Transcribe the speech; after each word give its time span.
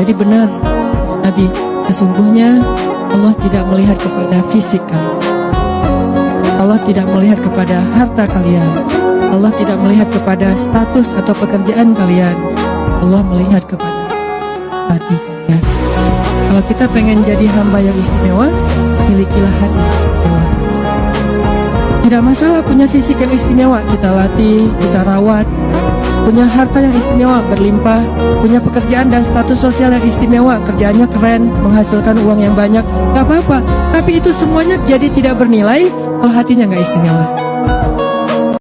Jadi 0.00 0.16
benar, 0.16 0.48
Nabi, 1.20 1.44
sesungguhnya 1.84 2.64
Allah 3.12 3.36
tidak 3.36 3.68
melihat 3.68 4.00
kepada 4.00 4.40
fisik 4.48 4.80
kalian. 4.88 5.20
Allah 6.56 6.80
tidak 6.88 7.04
melihat 7.12 7.36
kepada 7.44 7.84
harta 7.84 8.24
kalian. 8.24 8.88
Allah 9.28 9.52
tidak 9.60 9.76
melihat 9.76 10.08
kepada 10.08 10.56
status 10.56 11.12
atau 11.12 11.36
pekerjaan 11.36 11.92
kalian. 11.92 12.32
Allah 13.04 13.20
melihat 13.28 13.68
kepada 13.68 14.08
hati 14.88 15.16
kalian. 15.20 15.62
Kalau 16.48 16.62
kita 16.64 16.84
pengen 16.88 17.20
jadi 17.20 17.44
hamba 17.52 17.84
yang 17.84 17.96
istimewa, 18.00 18.48
milikilah 19.04 19.54
hati. 19.60 19.89
Tidak 22.10 22.26
masalah 22.26 22.58
punya 22.66 22.90
fisik 22.90 23.22
yang 23.22 23.30
istimewa, 23.30 23.86
kita 23.86 24.10
latih, 24.10 24.66
kita 24.82 25.06
rawat, 25.06 25.46
punya 26.26 26.42
harta 26.42 26.82
yang 26.82 26.90
istimewa, 26.90 27.38
berlimpah, 27.46 28.02
punya 28.42 28.58
pekerjaan 28.58 29.14
dan 29.14 29.22
status 29.22 29.54
sosial 29.54 29.94
yang 29.94 30.02
istimewa, 30.02 30.58
kerjaannya 30.66 31.06
keren, 31.06 31.46
menghasilkan 31.62 32.18
uang 32.26 32.42
yang 32.42 32.58
banyak, 32.58 32.82
gak 33.14 33.30
apa-apa. 33.30 33.62
Tapi 33.94 34.18
itu 34.18 34.34
semuanya 34.34 34.74
jadi 34.82 35.06
tidak 35.06 35.38
bernilai 35.38 35.86
kalau 36.18 36.34
hatinya 36.34 36.66
gak 36.66 36.82
istimewa. 36.82 37.30